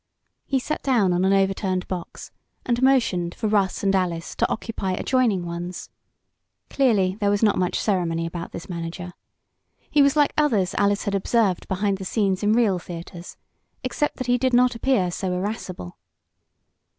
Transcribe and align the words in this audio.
He 0.47 0.57
sat 0.57 0.81
down 0.81 1.13
on 1.13 1.23
an 1.25 1.31
overturned 1.31 1.87
box, 1.87 2.31
and 2.65 2.81
motioned 2.81 3.35
for 3.35 3.47
Russ 3.47 3.83
and 3.83 3.93
Alice 3.95 4.33
to 4.37 4.49
occupy 4.51 4.93
adjoining 4.93 5.45
ones. 5.45 5.91
Clearly 6.71 7.17
there 7.19 7.29
was 7.29 7.43
not 7.43 7.55
much 7.59 7.79
ceremony 7.79 8.25
about 8.25 8.51
this 8.51 8.67
manager. 8.67 9.13
He 9.91 10.01
was 10.01 10.15
like 10.15 10.33
others 10.35 10.73
Alice 10.73 11.03
had 11.03 11.13
observed 11.13 11.67
behind 11.67 11.99
the 11.99 12.05
scenes 12.05 12.41
in 12.41 12.53
real 12.53 12.79
theatres, 12.79 13.37
except 13.83 14.15
that 14.17 14.25
he 14.25 14.39
did 14.39 14.53
not 14.55 14.73
appear 14.73 15.11
so 15.11 15.33
irascible. 15.33 15.99